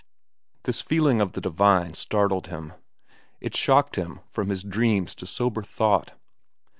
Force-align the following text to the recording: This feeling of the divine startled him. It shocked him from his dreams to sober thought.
This 0.63 0.81
feeling 0.81 1.21
of 1.21 1.33
the 1.33 1.41
divine 1.41 1.93
startled 1.93 2.47
him. 2.47 2.73
It 3.39 3.55
shocked 3.55 3.97
him 3.97 4.21
from 4.31 4.49
his 4.49 4.63
dreams 4.63 5.13
to 5.13 5.27
sober 5.27 5.61
thought. 5.61 6.13